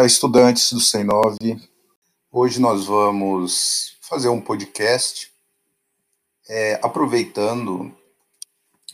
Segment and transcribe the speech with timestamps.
[0.00, 1.60] Olá, estudantes do 109.
[2.32, 5.30] Hoje nós vamos fazer um podcast
[6.48, 7.94] é, aproveitando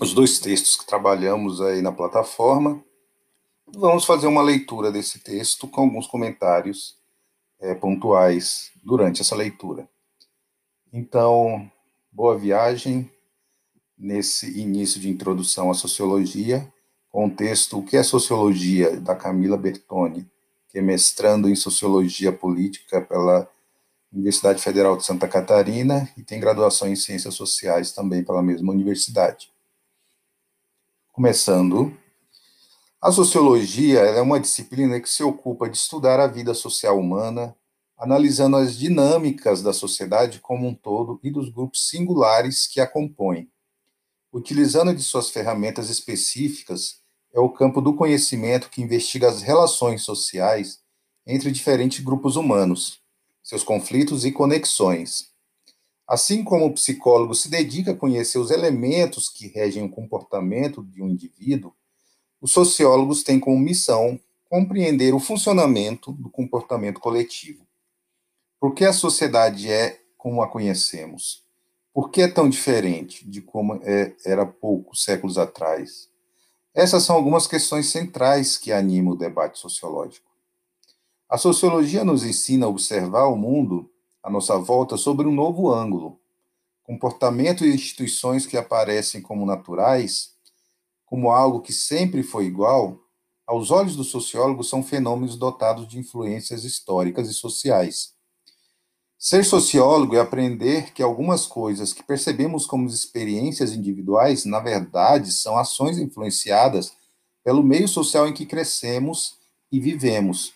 [0.00, 2.84] os dois textos que trabalhamos aí na plataforma.
[3.68, 6.96] Vamos fazer uma leitura desse texto com alguns comentários
[7.60, 9.88] é, pontuais durante essa leitura.
[10.92, 11.70] Então,
[12.10, 13.09] boa viagem
[13.96, 16.68] nesse início de introdução à sociologia,
[17.09, 20.28] com o texto O que é Sociologia, da Camila Bertoni
[20.69, 23.48] que é mestrando em Sociologia Política pela
[24.12, 29.52] Universidade Federal de Santa Catarina e tem graduação em Ciências Sociais também pela mesma universidade.
[31.12, 31.97] Começando,
[33.01, 37.55] a sociologia é uma disciplina que se ocupa de estudar a vida social humana,
[37.97, 43.51] analisando as dinâmicas da sociedade como um todo e dos grupos singulares que a compõem.
[44.33, 47.01] Utilizando de suas ferramentas específicas,
[47.37, 50.81] é o campo do conhecimento que investiga as relações sociais
[51.27, 52.98] entre diferentes grupos humanos,
[53.42, 55.29] seus conflitos e conexões.
[56.09, 61.03] Assim como o psicólogo se dedica a conhecer os elementos que regem o comportamento de
[61.03, 61.75] um indivíduo,
[62.41, 67.67] os sociólogos têm como missão compreender o funcionamento do comportamento coletivo.
[68.59, 71.45] Por que a sociedade é como a conhecemos?
[71.92, 76.09] Por que é tão diferente de como é, era poucos séculos atrás?
[76.77, 80.30] Essas são algumas questões centrais que animam o debate sociológico.
[81.27, 83.91] A sociologia nos ensina a observar o mundo
[84.22, 86.20] à nossa volta sobre um novo ângulo.
[86.83, 90.34] Comportamento e instituições que aparecem como naturais,
[91.06, 93.00] como algo que sempre foi igual,
[93.46, 98.16] aos olhos do sociólogo são fenômenos dotados de influências históricas e sociais.
[99.19, 105.56] Ser sociólogo é aprender que algumas coisas que percebemos como experiências individuais, na verdade, são
[105.56, 106.95] ações influenciadas
[107.42, 109.39] pelo meio social em que crescemos
[109.73, 110.52] e vivemos.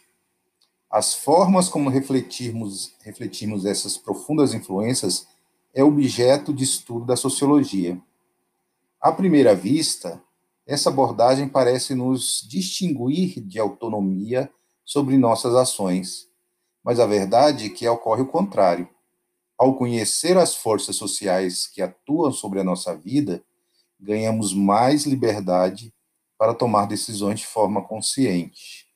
[0.91, 5.27] As formas como refletirmos, refletimos essas profundas influências
[5.73, 7.99] é objeto de estudo da sociologia.
[9.01, 10.23] À primeira vista,
[10.67, 14.53] essa abordagem parece nos distinguir de autonomia
[14.84, 16.30] sobre nossas ações
[16.85, 18.89] mas a verdade é que ocorre o contrário.
[19.59, 23.45] Ao conhecer as forças sociais que atuam sobre a nossa vida,
[23.99, 25.93] ganhamos mais liberdade
[26.39, 28.89] para tomar decisões de forma consciente.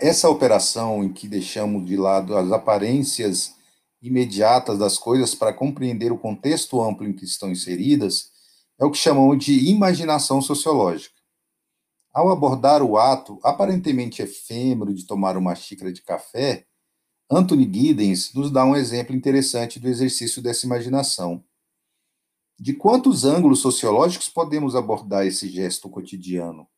[0.00, 3.54] Essa operação em que deixamos de lado as aparências
[4.02, 8.32] imediatas das coisas para compreender o contexto amplo em que estão inseridas
[8.80, 11.21] é o que chamamos de imaginação sociológica.
[12.12, 16.66] Ao abordar o ato aparentemente efêmero de tomar uma xícara de café,
[17.30, 21.42] Anthony Giddens nos dá um exemplo interessante do exercício dessa imaginação.
[22.58, 26.68] De quantos ângulos sociológicos podemos abordar esse gesto cotidiano?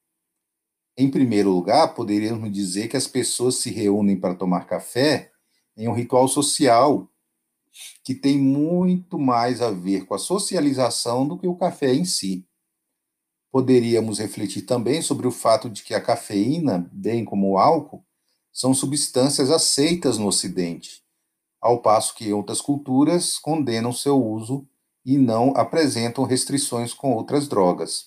[0.96, 5.32] Em primeiro lugar, poderíamos dizer que as pessoas se reúnem para tomar café
[5.76, 7.10] em um ritual social
[8.04, 12.46] que tem muito mais a ver com a socialização do que o café em si.
[13.54, 18.04] Poderíamos refletir também sobre o fato de que a cafeína, bem como o álcool,
[18.52, 21.04] são substâncias aceitas no Ocidente,
[21.60, 24.66] ao passo que outras culturas condenam seu uso
[25.06, 28.06] e não apresentam restrições com outras drogas.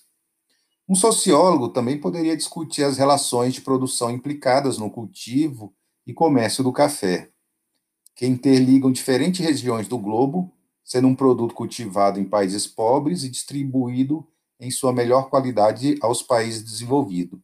[0.86, 5.74] Um sociólogo também poderia discutir as relações de produção implicadas no cultivo
[6.06, 7.30] e comércio do café,
[8.18, 10.52] que interligam diferentes regiões do globo,
[10.84, 14.28] sendo um produto cultivado em países pobres e distribuído
[14.60, 17.40] em sua melhor qualidade aos países desenvolvidos.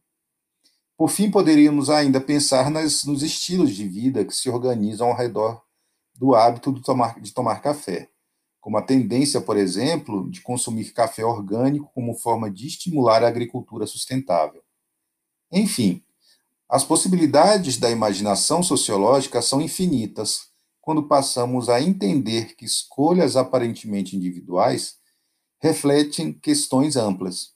[0.96, 5.62] Por fim, poderíamos ainda pensar nas, nos estilos de vida que se organizam ao redor
[6.14, 8.08] do hábito de tomar, de tomar café,
[8.60, 13.86] como a tendência, por exemplo, de consumir café orgânico como forma de estimular a agricultura
[13.86, 14.62] sustentável.
[15.52, 16.02] Enfim,
[16.68, 20.48] as possibilidades da imaginação sociológica são infinitas
[20.80, 24.96] quando passamos a entender que escolhas aparentemente individuais
[25.64, 27.54] refletem questões amplas.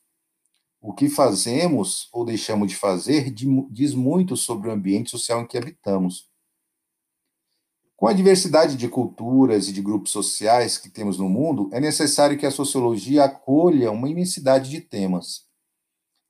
[0.81, 5.59] O que fazemos ou deixamos de fazer diz muito sobre o ambiente social em que
[5.59, 6.27] habitamos.
[7.95, 12.39] Com a diversidade de culturas e de grupos sociais que temos no mundo, é necessário
[12.39, 15.47] que a sociologia acolha uma imensidade de temas.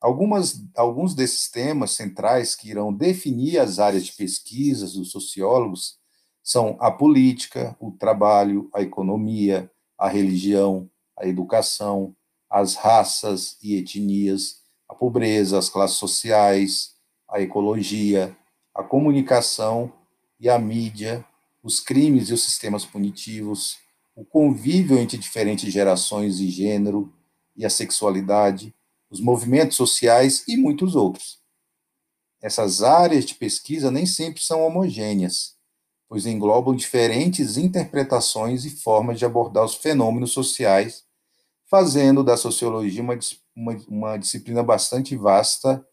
[0.01, 5.97] Algumas, alguns desses temas centrais que irão definir as áreas de pesquisas dos sociólogos
[6.43, 12.15] são a política, o trabalho, a economia, a religião, a educação,
[12.51, 16.95] as raças e etnias, a pobreza, as classes sociais,
[17.29, 18.37] a ecologia,
[18.75, 19.93] a comunicação
[20.41, 21.25] e a mídia,
[21.63, 23.77] os crimes e os sistemas punitivos,
[24.17, 27.13] o convívio entre diferentes gerações e gênero
[27.57, 28.75] e a sexualidade,
[29.11, 31.39] os movimentos sociais e muitos outros.
[32.41, 35.57] essas áreas de pesquisa nem sempre são homogêneas,
[36.09, 41.05] pois englobam diferentes interpretações e formas de abordar os fenômenos sociais,
[41.69, 43.19] fazendo da sociologia uma,
[43.55, 45.87] uma, uma disciplina bastante vasta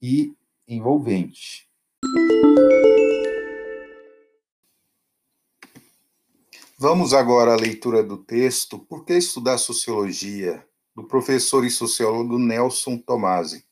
[0.00, 0.34] e
[0.68, 1.66] envolvente.
[6.78, 10.66] Vamos agora à leitura do texto Por que estudar sociologia?
[10.96, 13.66] do professor e sociólogo Nelson Tomasi.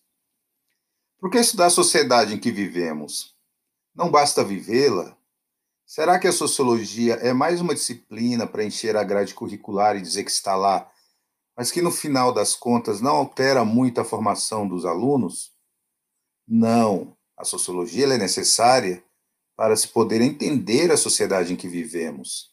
[1.18, 3.34] Por que estudar a sociedade em que vivemos?
[3.94, 5.16] Não basta vivê-la?
[5.86, 10.22] Será que a sociologia é mais uma disciplina para encher a grade curricular e dizer
[10.22, 10.90] que está lá,
[11.56, 15.52] mas que no final das contas não altera muito a formação dos alunos?
[16.46, 17.16] Não.
[17.36, 19.02] A sociologia é necessária
[19.56, 22.52] para se poder entender a sociedade em que vivemos.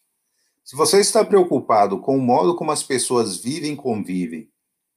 [0.64, 4.52] Se você está preocupado com o modo como as pessoas vivem e convivem,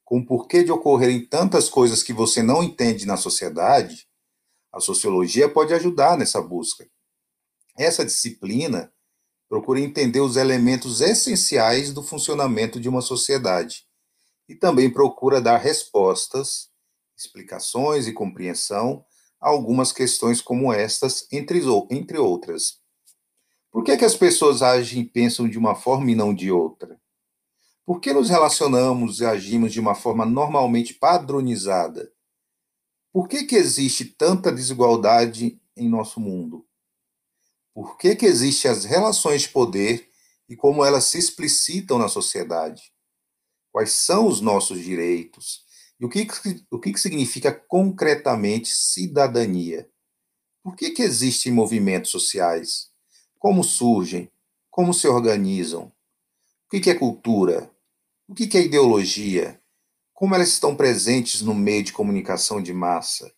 [0.05, 4.07] com o porquê de ocorrerem tantas coisas que você não entende na sociedade,
[4.71, 6.87] a sociologia pode ajudar nessa busca.
[7.77, 8.93] Essa disciplina
[9.49, 13.84] procura entender os elementos essenciais do funcionamento de uma sociedade
[14.49, 16.71] e também procura dar respostas,
[17.17, 19.05] explicações e compreensão
[19.41, 21.61] a algumas questões como estas, entre,
[21.91, 22.79] entre outras.
[23.71, 27.01] Por que, que as pessoas agem e pensam de uma forma e não de outra?
[27.85, 32.11] Por que nos relacionamos e agimos de uma forma normalmente padronizada?
[33.13, 36.67] Por que, que existe tanta desigualdade em nosso mundo?
[37.75, 40.09] Por que, que existem as relações de poder
[40.49, 42.94] e como elas se explicitam na sociedade?
[43.75, 45.65] Quais são os nossos direitos?
[45.99, 46.29] E o que,
[46.71, 49.91] o que significa concretamente cidadania?
[50.63, 52.93] Por que, que existem movimentos sociais?
[53.37, 54.31] Como surgem?
[54.71, 55.93] Como se organizam?
[56.67, 57.69] O que é cultura?
[58.29, 59.61] O que é ideologia?
[60.13, 63.35] Como elas estão presentes no meio de comunicação de massa?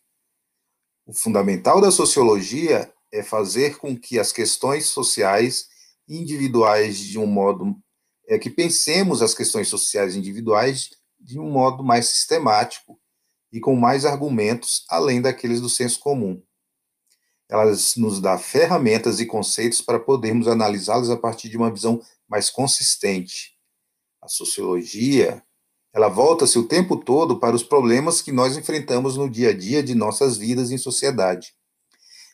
[1.03, 5.67] O fundamental da sociologia é fazer com que as questões sociais
[6.07, 7.75] individuais de um modo
[8.27, 12.99] é que pensemos as questões sociais individuais de um modo mais sistemático
[13.51, 16.41] e com mais argumentos além daqueles do senso comum.
[17.49, 22.49] Elas nos dá ferramentas e conceitos para podermos analisá-los a partir de uma visão mais
[22.49, 23.57] consistente
[24.27, 25.41] a sociologia,
[25.93, 29.81] ela volta-se o tempo todo para os problemas que nós enfrentamos no dia a dia
[29.81, 31.55] de nossas vidas em sociedade.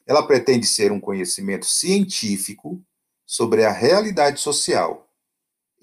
[0.06, 2.84] Ela pretende ser um conhecimento científico
[3.26, 5.08] sobre a realidade social.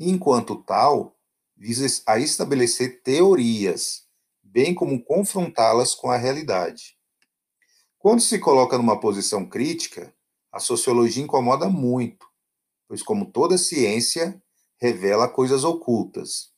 [0.03, 1.15] Enquanto tal,
[1.55, 4.07] visa a estabelecer teorias,
[4.43, 6.97] bem como confrontá-las com a realidade.
[7.99, 10.15] Quando se coloca numa posição crítica,
[10.51, 12.27] a sociologia incomoda muito,
[12.89, 14.43] pois, como toda ciência,
[14.79, 16.51] revela coisas ocultas.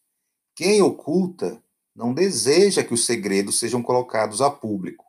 [0.55, 1.61] Quem oculta
[1.97, 5.05] não deseja que os segredos sejam colocados a público.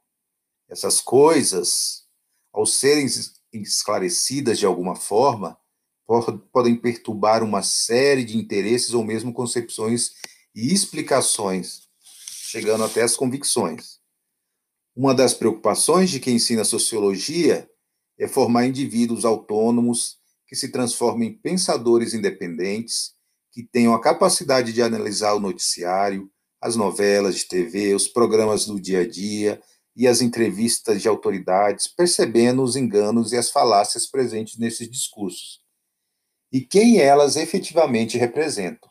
[0.67, 2.07] Essas coisas,
[2.51, 3.05] ao serem
[3.53, 5.55] esclarecidas de alguma forma,
[6.05, 10.11] podem perturbar uma série de interesses ou mesmo concepções
[10.55, 13.99] e explicações, chegando até as convicções.
[14.95, 17.67] Uma das preocupações de quem ensina sociologia
[18.19, 23.13] é formar indivíduos autônomos que se transformem em pensadores independentes,
[23.51, 26.29] que tenham a capacidade de analisar o noticiário,
[26.61, 29.59] as novelas de TV, os programas do dia a dia
[29.95, 35.62] e as entrevistas de autoridades, percebendo os enganos e as falácias presentes nesses discursos
[36.53, 38.89] e quem elas efetivamente representam.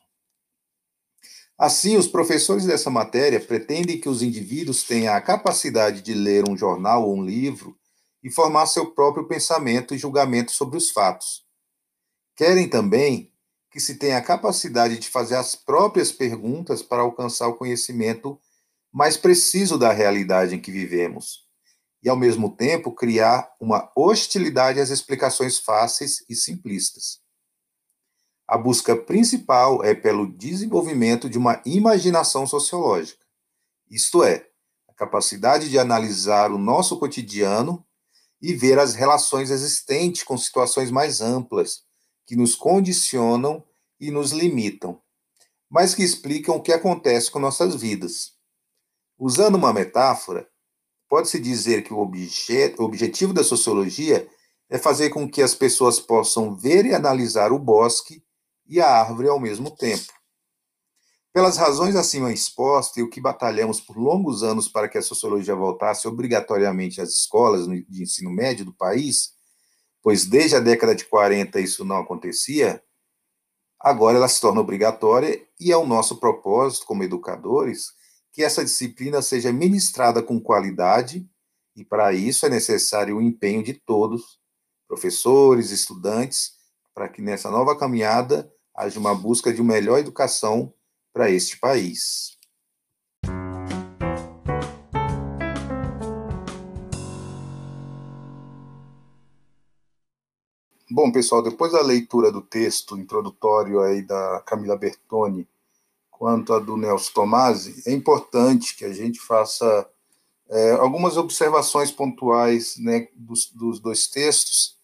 [1.57, 6.57] Assim, os professores dessa matéria pretendem que os indivíduos tenham a capacidade de ler um
[6.57, 7.79] jornal ou um livro
[8.23, 11.43] e formar seu próprio pensamento e julgamento sobre os fatos,
[12.35, 13.31] Querem também
[13.71, 18.39] que se tenha a capacidade de fazer as próprias perguntas para alcançar o conhecimento
[18.93, 21.47] mais preciso da realidade em que vivemos
[22.03, 27.22] e, ao mesmo tempo, criar uma hostilidade às explicações fáceis e simplistas.
[28.53, 33.25] A busca principal é pelo desenvolvimento de uma imaginação sociológica,
[33.91, 34.47] isto é,
[34.87, 37.83] a capacidade de analisar o nosso cotidiano
[38.43, 41.85] e ver as relações existentes com situações mais amplas
[42.27, 43.65] que nos condicionam
[43.99, 45.01] e nos limitam,
[45.71, 48.35] mas que explicam o que acontece com nossas vidas.
[49.19, 50.47] Usando uma metáfora,
[51.09, 54.29] pode-se dizer que o objetivo da sociologia
[54.69, 58.23] é fazer com que as pessoas possam ver e analisar o bosque
[58.73, 60.11] e a árvore ao mesmo tempo.
[61.31, 65.55] Pelas razões acima expostas e o que batalhamos por longos anos para que a sociologia
[65.55, 69.35] voltasse obrigatoriamente às escolas de ensino médio do país,
[70.03, 72.83] pois desde a década de 40 isso não acontecia,
[73.79, 77.89] agora ela se torna obrigatória e é o nosso propósito como educadores
[78.33, 81.29] que essa disciplina seja ministrada com qualidade
[81.77, 84.39] E para isso é necessário o empenho de todos,
[84.87, 86.53] professores, estudantes,
[86.95, 90.73] para que nessa nova caminhada haja uma busca de uma melhor educação
[91.13, 92.39] para este país.
[100.91, 105.49] Bom, pessoal, depois da leitura do texto introdutório aí da Camila Bertoni
[106.11, 109.89] quanto a do Nelson Tomasi, é importante que a gente faça
[110.49, 114.77] é, algumas observações pontuais né, dos, dos dois textos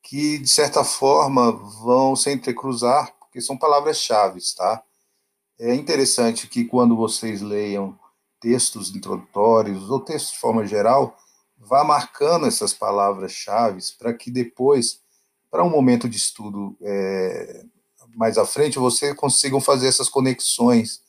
[0.00, 4.82] que, de certa forma, vão se entrecruzar, porque são palavras-chave, tá?
[5.58, 7.98] É interessante que quando vocês leiam
[8.40, 11.14] textos introdutórios ou textos de forma geral,
[11.58, 15.00] vá marcando essas palavras-chave para que depois,
[15.50, 17.62] para um momento de estudo é,
[18.14, 21.02] mais à frente, vocês consigam fazer essas conexões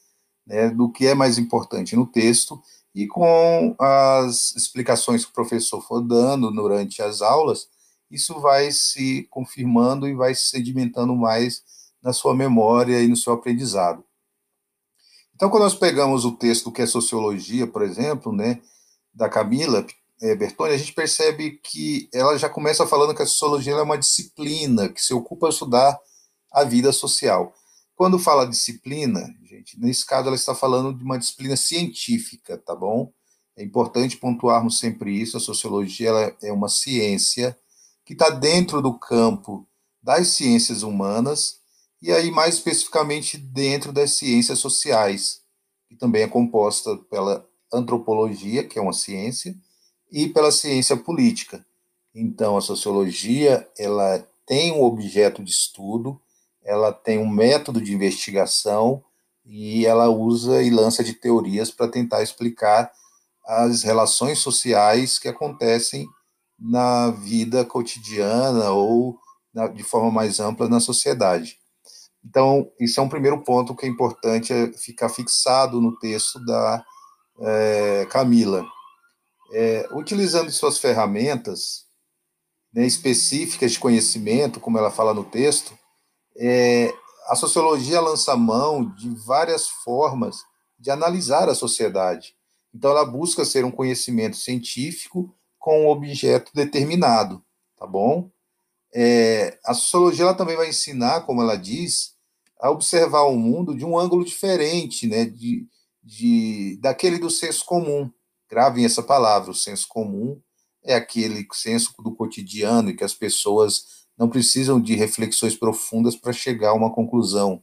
[0.45, 2.61] né, do que é mais importante no texto
[2.93, 7.69] e com as explicações que o professor for dando durante as aulas,
[8.11, 11.63] isso vai se confirmando e vai se sedimentando mais
[12.07, 14.01] na sua memória e no seu aprendizado.
[15.35, 18.61] Então, quando nós pegamos o texto que é Sociologia, por exemplo, né,
[19.13, 19.85] da Camila
[20.21, 23.97] é, Bertoni, a gente percebe que ela já começa falando que a Sociologia é uma
[23.97, 25.99] disciplina que se ocupa de estudar
[26.49, 27.53] a vida social.
[27.93, 33.11] Quando fala disciplina, gente, nesse caso ela está falando de uma disciplina científica, tá bom?
[33.57, 35.35] É importante pontuarmos sempre isso.
[35.35, 36.09] A sociologia
[36.41, 37.57] é uma ciência
[38.05, 39.67] que está dentro do campo
[40.01, 41.66] das ciências humanas
[42.01, 45.41] e aí mais especificamente dentro das ciências sociais,
[45.87, 49.55] que também é composta pela antropologia, que é uma ciência,
[50.11, 51.65] e pela ciência política.
[52.15, 56.19] Então, a sociologia ela tem um objeto de estudo
[56.67, 59.01] ela tem um método de investigação
[59.45, 62.91] e ela usa e lança de teorias para tentar explicar
[63.45, 66.05] as relações sociais que acontecem
[66.59, 69.17] na vida cotidiana ou
[69.53, 71.57] na, de forma mais ampla na sociedade.
[72.23, 76.83] Então, isso é um primeiro ponto que é importante é ficar fixado no texto da
[77.39, 78.65] é, Camila.
[79.53, 81.85] É, utilizando suas ferramentas
[82.73, 85.77] né, específicas de conhecimento, como ela fala no texto,
[86.37, 86.93] é,
[87.27, 90.37] a sociologia lança mão de várias formas
[90.77, 92.35] de analisar a sociedade.
[92.73, 97.43] Então, ela busca ser um conhecimento científico com um objeto determinado,
[97.77, 98.29] tá bom?
[98.93, 102.15] É, a sociologia ela também vai ensinar, como ela diz,
[102.59, 105.67] a observar o mundo de um ângulo diferente, né, de,
[106.03, 108.09] de, daquele do senso comum.
[108.49, 110.41] Gravem essa palavra, o senso comum
[110.83, 116.33] é aquele senso do cotidiano e que as pessoas não precisam de reflexões profundas para
[116.33, 117.61] chegar a uma conclusão.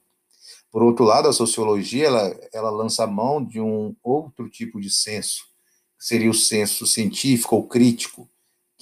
[0.71, 5.45] Por outro lado, a sociologia ela, ela lança mão de um outro tipo de senso,
[5.99, 8.29] que seria o senso científico ou crítico,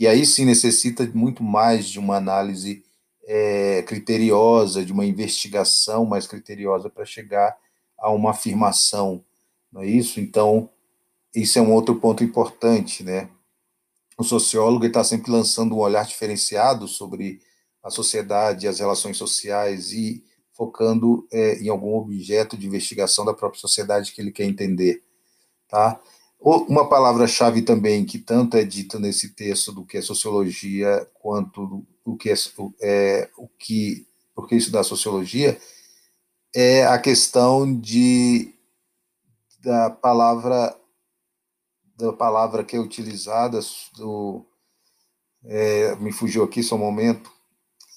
[0.02, 2.84] que aí sim necessita muito mais de uma análise
[3.22, 7.56] é, criteriosa, de uma investigação mais criteriosa para chegar
[7.96, 9.24] a uma afirmação,
[9.70, 10.18] não é isso?
[10.18, 10.68] Então,
[11.32, 13.30] isso é um outro ponto importante, né?
[14.18, 17.40] O sociólogo está sempre lançando um olhar diferenciado sobre
[17.80, 23.60] a sociedade, as relações sociais e focando é, em algum objeto de investigação da própria
[23.60, 25.00] sociedade que ele quer entender,
[25.68, 26.00] tá?
[26.44, 32.16] Uma palavra-chave também que tanto é dita nesse texto do que é sociologia quanto o
[32.16, 32.34] que é,
[32.80, 35.56] é o que porque isso da sociologia
[36.54, 38.52] é a questão de
[39.60, 40.76] da palavra
[41.96, 43.60] da palavra que é utilizada
[43.96, 44.44] do
[45.44, 47.30] é, me fugiu aqui só um momento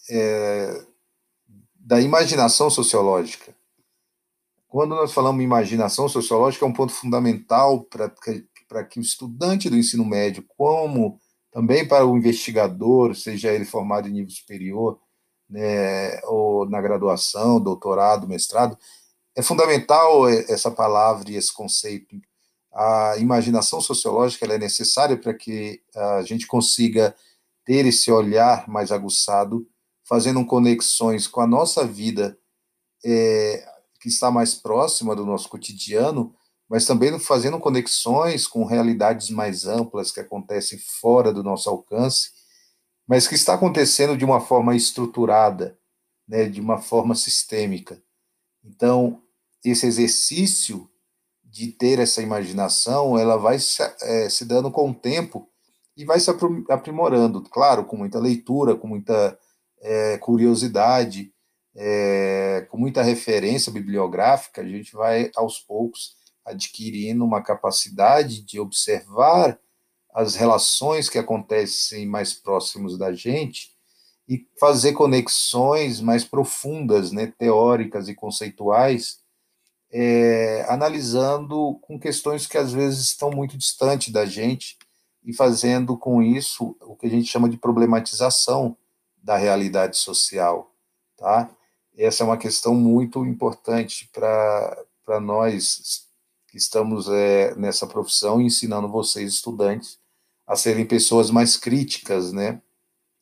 [0.09, 0.85] é,
[1.75, 3.54] da imaginação sociológica.
[4.75, 8.45] Quando nós falamos em imaginação sociológica, é um ponto fundamental para que,
[8.89, 11.17] que o estudante do ensino médio, como
[11.49, 14.99] também para o investigador, seja ele formado em nível superior,
[15.49, 18.77] né, ou na graduação, doutorado, mestrado,
[19.33, 22.13] é fundamental essa palavra e esse conceito.
[22.73, 27.15] A imaginação sociológica é necessária para que a gente consiga
[27.63, 29.65] ter esse olhar mais aguçado
[30.03, 32.37] fazendo conexões com a nossa vida
[33.05, 33.74] é,
[34.05, 36.31] que está mais próxima do nosso cotidiano,
[36.69, 42.29] mas também fazendo conexões com realidades mais amplas que acontecem fora do nosso alcance,
[43.07, 45.75] mas que está acontecendo de uma forma estruturada,
[46.27, 47.99] né, de uma forma sistêmica.
[48.63, 49.23] Então,
[49.63, 50.87] esse exercício
[51.43, 55.49] de ter essa imaginação, ela vai se, é, se dando com o tempo
[55.97, 56.29] e vai se
[56.69, 59.35] aprimorando, claro, com muita leitura, com muita
[59.81, 61.33] é, curiosidade,
[61.75, 66.15] é, com muita referência bibliográfica, a gente vai aos poucos
[66.45, 69.59] adquirindo uma capacidade de observar
[70.13, 73.75] as relações que acontecem mais próximos da gente
[74.27, 79.19] e fazer conexões mais profundas, né, teóricas e conceituais,
[79.91, 84.77] é, analisando com questões que às vezes estão muito distantes da gente
[85.23, 88.77] e fazendo com isso o que a gente chama de problematização
[89.17, 90.71] da realidade social,
[91.17, 91.49] tá?
[91.97, 96.05] Essa é uma questão muito importante para nós
[96.47, 99.97] que estamos é, nessa profissão, ensinando vocês, estudantes,
[100.45, 102.61] a serem pessoas mais críticas, né?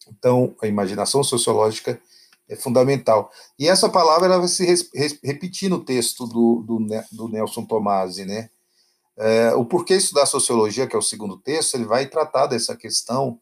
[0.07, 1.99] Então, a imaginação sociológica
[2.49, 3.31] é fundamental.
[3.57, 4.65] E essa palavra ela vai se
[5.23, 6.79] repetir no texto do, do,
[7.11, 8.49] do Nelson Tomasi, né?
[9.15, 13.39] É, o porquê estudar sociologia, que é o segundo texto, ele vai tratar dessa questão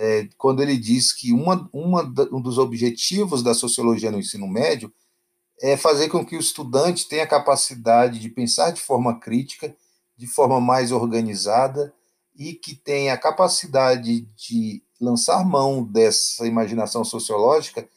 [0.00, 2.02] é, quando ele diz que uma, uma,
[2.32, 4.92] um dos objetivos da sociologia no ensino médio
[5.60, 9.74] é fazer com que o estudante tenha a capacidade de pensar de forma crítica,
[10.16, 11.92] de forma mais organizada
[12.36, 17.88] e que tenha a capacidade de lançar mão dessa imaginação sociológica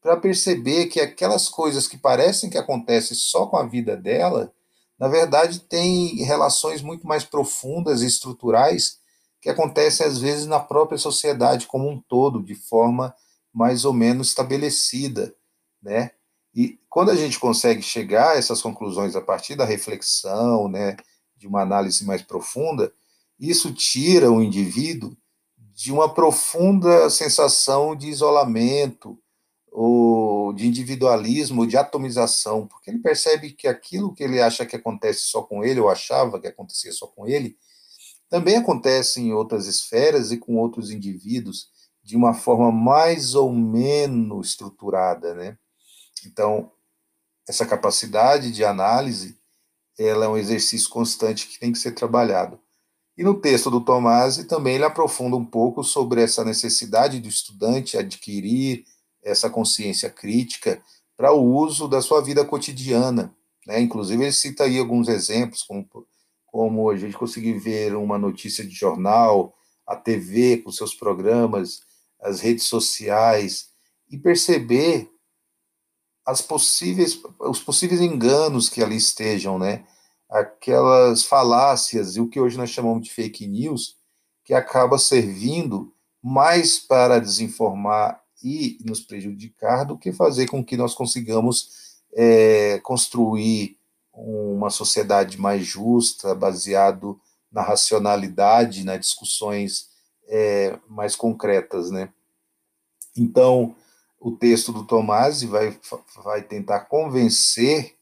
[0.00, 4.52] para perceber que aquelas coisas que parecem que acontecem só com a vida dela,
[4.96, 9.01] na verdade, têm relações muito mais profundas e estruturais
[9.42, 13.14] que acontecem às vezes na própria sociedade como um todo, de forma
[13.52, 15.34] mais ou menos estabelecida,
[15.82, 16.12] né?
[16.54, 20.96] E quando a gente consegue chegar a essas conclusões a partir da reflexão, né,
[21.36, 22.92] de uma análise mais profunda,
[23.38, 25.16] isso tira o indivíduo
[25.56, 29.18] de uma profunda sensação de isolamento,
[29.72, 35.22] ou de individualismo, de atomização, porque ele percebe que aquilo que ele acha que acontece
[35.22, 37.56] só com ele, ou achava que acontecia só com ele,
[38.32, 41.68] também acontece em outras esferas e com outros indivíduos
[42.02, 45.58] de uma forma mais ou menos estruturada, né?
[46.24, 46.72] Então,
[47.46, 49.38] essa capacidade de análise,
[49.98, 52.58] ela é um exercício constante que tem que ser trabalhado.
[53.18, 57.98] E no texto do Tomasi também ele aprofunda um pouco sobre essa necessidade do estudante
[57.98, 58.86] adquirir
[59.22, 60.82] essa consciência crítica
[61.18, 63.36] para o uso da sua vida cotidiana.
[63.66, 63.82] Né?
[63.82, 65.86] Inclusive, ele cita aí alguns exemplos, como,
[66.52, 71.80] como a gente conseguir ver uma notícia de jornal, a TV com seus programas,
[72.20, 73.70] as redes sociais,
[74.10, 75.10] e perceber
[76.26, 79.84] as possíveis, os possíveis enganos que ali estejam, né?
[80.28, 83.96] aquelas falácias e o que hoje nós chamamos de fake news,
[84.44, 90.94] que acaba servindo mais para desinformar e nos prejudicar do que fazer com que nós
[90.94, 91.70] consigamos
[92.14, 93.78] é, construir
[94.12, 97.20] uma sociedade mais justa, baseado
[97.50, 99.88] na racionalidade, nas discussões
[100.28, 102.12] é, mais concretas, né?
[103.16, 103.74] Então,
[104.18, 105.78] o texto do Tomasi vai,
[106.22, 107.96] vai tentar convencer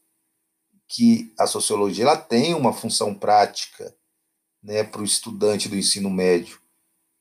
[0.87, 3.95] que a sociologia ela tem uma função prática
[4.61, 6.59] né, para o estudante do ensino médio,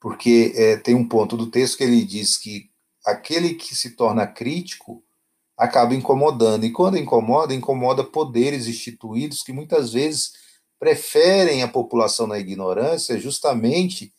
[0.01, 2.71] porque é, tem um ponto do texto que ele diz que
[3.05, 5.03] aquele que se torna crítico
[5.61, 10.33] acaba incomodando, e quando incomoda, incomoda poderes instituídos que muitas vezes
[10.79, 14.11] preferem a população na ignorância justamente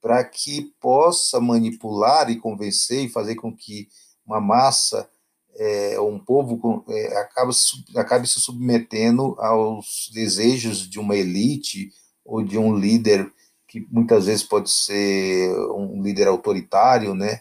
[0.00, 3.88] para que possa manipular e convencer e fazer com que
[4.24, 5.10] uma massa
[5.56, 7.50] é, um povo é, acaba,
[7.96, 11.90] acabe se submetendo aos desejos de uma elite
[12.24, 13.28] ou de um líder
[13.66, 17.40] que muitas vezes pode ser um líder autoritário, né?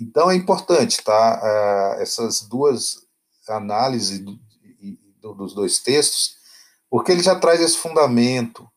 [0.00, 1.40] Então é importante, tá?
[1.42, 3.06] Uh, essas duas
[3.48, 4.38] análises do,
[5.20, 6.36] do, dos dois textos,
[6.90, 8.68] porque ele já traz esse fundamento.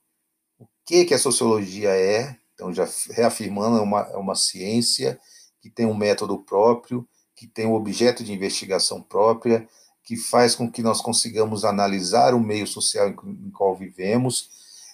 [0.57, 2.37] O que que a sociologia é?
[2.53, 5.19] Então já reafirmando é uma, é uma ciência
[5.61, 9.67] que tem um método próprio, que tem um objeto de investigação própria,
[10.03, 14.49] que faz com que nós consigamos analisar o meio social em qual vivemos,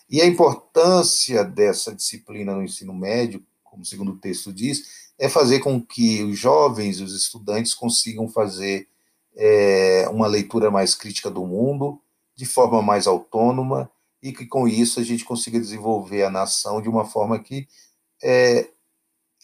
[0.09, 5.59] e a importância dessa disciplina no ensino médio, como o segundo texto diz, é fazer
[5.59, 8.87] com que os jovens, os estudantes, consigam fazer
[9.35, 12.01] é, uma leitura mais crítica do mundo,
[12.35, 13.89] de forma mais autônoma,
[14.21, 17.67] e que com isso a gente consiga desenvolver a nação de uma forma que
[18.23, 18.67] é,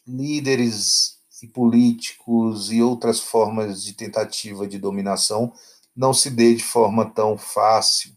[0.07, 5.53] líderes e políticos e outras formas de tentativa de dominação
[5.95, 8.15] não se dê de forma tão fácil,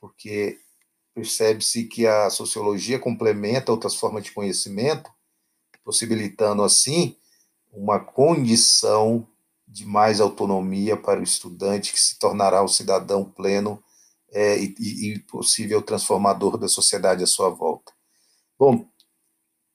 [0.00, 0.58] porque
[1.14, 5.10] percebe-se que a sociologia complementa outras formas de conhecimento,
[5.86, 7.16] possibilitando assim
[7.72, 9.26] uma condição
[9.66, 13.80] de mais autonomia para o estudante que se tornará o cidadão pleno
[14.32, 17.92] é, e, e possível transformador da sociedade à sua volta.
[18.58, 18.86] Bom,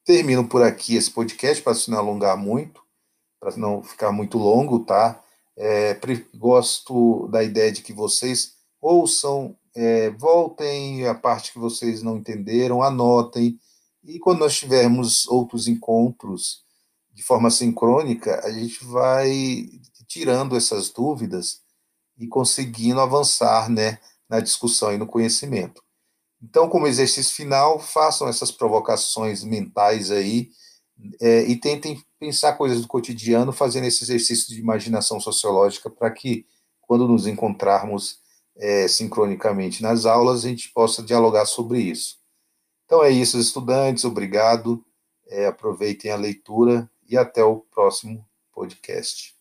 [0.03, 2.81] termino por aqui esse podcast para não alongar muito
[3.41, 5.19] para não ficar muito longo, tá?
[5.57, 5.99] É,
[6.35, 12.83] gosto da ideia de que vocês ouçam, é, voltem a parte que vocês não entenderam,
[12.83, 13.59] anotem,
[14.03, 16.63] E quando nós tivermos outros encontros
[17.13, 19.69] de forma sincrônica, a gente vai
[20.07, 21.61] tirando essas dúvidas
[22.17, 25.83] e conseguindo avançar né, na discussão e no conhecimento.
[26.41, 30.49] Então, como exercício final, façam essas provocações mentais aí
[31.19, 36.45] é, e tentem pensar coisas do cotidiano, fazendo esse exercício de imaginação sociológica para que,
[36.81, 38.19] quando nos encontrarmos
[38.57, 42.20] é, sincronicamente nas aulas, a gente possa dialogar sobre isso.
[42.91, 44.83] Então é isso, estudantes, obrigado,
[45.25, 49.33] é, aproveitem a leitura e até o próximo podcast.